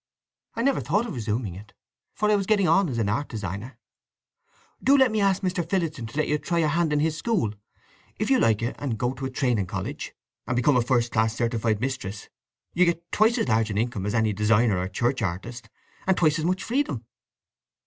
"I 0.55 0.63
never 0.63 0.81
thought 0.81 1.05
of 1.05 1.13
resuming 1.13 1.53
it; 1.53 1.73
for 2.15 2.31
I 2.31 2.35
was 2.35 2.47
getting 2.47 2.67
on 2.67 2.89
as 2.89 2.97
an 2.97 3.07
art 3.07 3.29
designer." 3.29 3.77
"Do 4.83 4.97
let 4.97 5.11
me 5.11 5.21
ask 5.21 5.43
Mr. 5.43 5.63
Phillotson 5.69 6.07
to 6.07 6.17
let 6.17 6.27
you 6.27 6.39
try 6.39 6.57
your 6.57 6.69
hand 6.69 6.91
in 6.91 6.99
his 6.99 7.15
school? 7.15 7.51
If 8.17 8.31
you 8.31 8.39
like 8.39 8.63
it, 8.63 8.75
and 8.79 8.97
go 8.97 9.13
to 9.13 9.25
a 9.25 9.29
training 9.29 9.67
college, 9.67 10.15
and 10.47 10.55
become 10.55 10.75
a 10.75 10.81
first 10.81 11.11
class 11.11 11.35
certificated 11.35 11.81
mistress, 11.81 12.29
you 12.73 12.85
get 12.85 13.11
twice 13.11 13.37
as 13.37 13.47
large 13.47 13.69
an 13.69 13.77
income 13.77 14.07
as 14.07 14.15
any 14.15 14.33
designer 14.33 14.79
or 14.79 14.87
church 14.87 15.21
artist, 15.21 15.69
and 16.07 16.17
twice 16.17 16.39
as 16.39 16.45
much 16.45 16.63
freedom." 16.63 17.05